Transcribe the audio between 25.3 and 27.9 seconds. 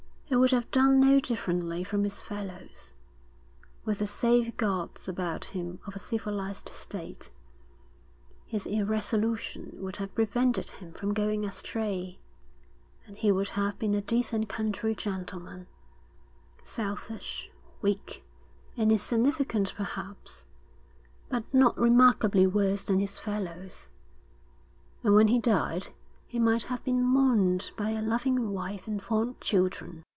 died he might have been mourned by